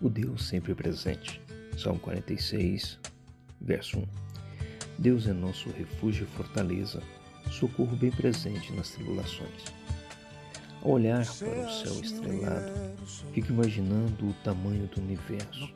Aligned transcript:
o 0.00 0.08
Deus 0.08 0.46
sempre 0.46 0.74
presente. 0.74 1.40
Salmo 1.76 1.98
46, 2.00 2.98
verso 3.60 3.98
1. 3.98 4.04
Deus 4.98 5.26
é 5.26 5.32
nosso 5.32 5.70
refúgio 5.70 6.24
e 6.24 6.36
fortaleza, 6.36 7.02
socorro 7.50 7.96
bem 7.96 8.10
presente 8.10 8.72
nas 8.72 8.90
tribulações. 8.90 9.64
Ao 10.82 10.92
olhar 10.92 11.26
para 11.38 11.66
o 11.66 11.70
céu 11.70 12.00
estrelado, 12.00 12.72
fico 13.32 13.52
imaginando 13.52 14.28
o 14.28 14.32
tamanho 14.44 14.86
do 14.86 15.00
universo. 15.00 15.68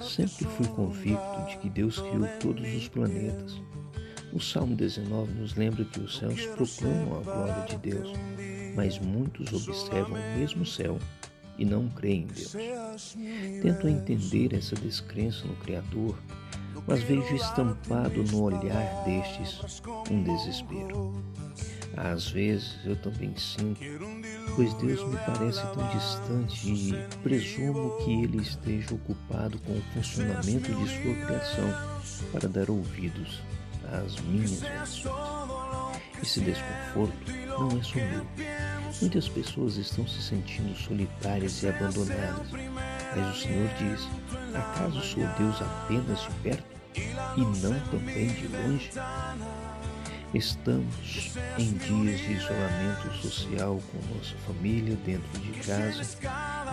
Sempre 0.00 0.44
fui 0.44 0.66
convicto 0.68 1.46
de 1.48 1.58
que 1.58 1.70
Deus 1.70 1.98
criou 1.98 2.26
todos 2.40 2.68
os 2.74 2.88
planetas. 2.88 3.60
O 4.32 4.40
Salmo 4.40 4.74
19 4.74 5.32
nos 5.34 5.54
lembra 5.54 5.84
que 5.84 6.00
os 6.00 6.18
céus 6.18 6.44
proclamam 6.46 7.20
a 7.20 7.22
glória 7.22 7.66
de 7.66 7.76
Deus, 7.78 8.12
mas 8.74 8.98
muitos 8.98 9.52
observam 9.52 10.18
o 10.18 10.38
mesmo 10.38 10.66
céu 10.66 10.98
e 11.58 11.64
não 11.64 11.88
creem 11.88 12.22
em 12.22 12.26
Deus. 12.26 13.16
Tento 13.62 13.88
entender 13.88 14.54
essa 14.54 14.74
descrença 14.74 15.46
no 15.46 15.54
Criador, 15.56 16.18
mas 16.86 17.02
vejo 17.02 17.34
estampado 17.34 18.22
no 18.24 18.42
olhar 18.42 19.04
destes 19.04 19.82
um 20.10 20.22
desespero. 20.22 21.12
Às 21.96 22.28
vezes 22.28 22.76
eu 22.84 22.94
também 22.96 23.34
sinto, 23.36 23.80
pois 24.54 24.74
Deus 24.74 25.02
me 25.08 25.16
parece 25.16 25.62
tão 25.74 25.88
distante 25.88 26.70
e 26.70 27.18
presumo 27.22 27.96
que 28.04 28.22
Ele 28.22 28.42
esteja 28.42 28.94
ocupado 28.94 29.58
com 29.60 29.72
o 29.72 29.82
funcionamento 29.94 30.74
de 30.74 30.88
sua 30.88 31.26
criação 31.26 31.74
para 32.32 32.48
dar 32.48 32.68
ouvidos 32.68 33.40
às 33.90 34.20
minhas 34.20 34.62
orações. 34.62 35.66
Esse 36.22 36.40
desconforto 36.40 37.32
não 37.48 37.78
é 37.78 37.82
só 37.82 37.94
meu. 37.96 38.65
Muitas 39.00 39.28
pessoas 39.28 39.76
estão 39.76 40.08
se 40.08 40.22
sentindo 40.22 40.74
solitárias 40.74 41.62
e 41.62 41.68
abandonadas, 41.68 42.48
mas 42.50 43.36
o 43.36 43.40
Senhor 43.40 43.68
diz: 43.78 44.08
acaso 44.54 45.00
sou 45.02 45.26
Deus 45.38 45.60
apenas 45.60 46.20
de 46.22 46.30
perto 46.42 46.76
e 47.36 47.40
não 47.60 47.78
também 47.90 48.28
de 48.28 48.48
longe? 48.48 48.90
Estamos 50.32 51.34
em 51.58 51.72
dias 51.74 52.20
de 52.20 52.32
isolamento 52.32 53.14
social 53.20 53.80
com 53.92 54.14
nossa 54.14 54.34
família 54.46 54.96
dentro 55.04 55.40
de 55.40 55.52
casa 55.60 56.02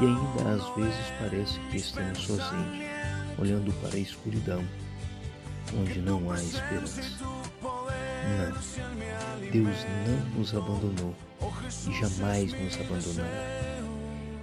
e 0.01 0.05
ainda 0.05 0.55
às 0.55 0.75
vezes 0.75 1.13
parece 1.19 1.59
que 1.69 1.77
estamos 1.77 2.19
sozinhos, 2.19 2.85
olhando 3.37 3.73
para 3.81 3.95
a 3.95 3.99
escuridão, 3.99 4.65
onde 5.77 5.99
não 5.99 6.31
há 6.31 6.41
esperança. 6.41 7.01
Não, 8.23 9.51
Deus 9.51 9.77
não 10.07 10.37
nos 10.37 10.53
abandonou 10.55 11.15
e 11.87 11.99
jamais 11.99 12.53
nos 12.53 12.75
abandonará. 12.79 13.83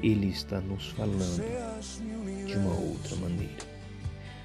Ele 0.03 0.29
está 0.29 0.61
nos 0.61 0.89
falando 0.91 1.43
de 2.47 2.57
uma 2.57 2.75
outra 2.75 3.17
maneira. 3.17 3.71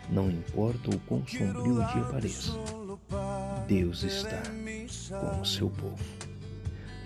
Não 0.10 0.30
importa 0.30 0.90
o 0.90 1.00
quão 1.00 1.26
sombrio 1.26 1.82
o 1.82 1.94
dia 1.94 2.04
pareça, 2.12 2.52
Deus 3.68 4.04
está 4.04 4.42
com 5.20 5.42
o 5.42 5.46
seu 5.46 5.70
povo. 5.70 6.04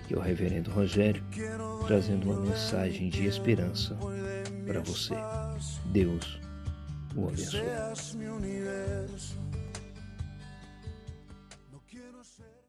Aqui 0.04 0.14
é 0.14 0.16
o 0.16 0.20
Reverendo 0.20 0.70
Rogério 0.70 1.24
trazendo 1.86 2.30
uma 2.30 2.40
mensagem 2.40 3.08
de 3.08 3.26
esperança 3.26 3.96
para 4.66 4.80
você. 4.80 5.14
Deus 5.86 6.40
o 7.14 7.28
abençoe. 7.28 7.60